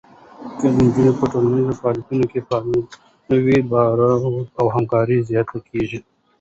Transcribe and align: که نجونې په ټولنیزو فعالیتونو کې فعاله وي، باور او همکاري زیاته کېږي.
که 0.57 0.65
نجونې 0.77 1.11
په 1.19 1.25
ټولنیزو 1.31 1.73
فعالیتونو 1.79 2.25
کې 2.31 2.39
فعاله 2.47 3.37
وي، 3.43 3.57
باور 3.71 3.99
او 4.59 4.65
همکاري 4.75 5.17
زیاته 5.29 5.57
کېږي. 5.69 5.99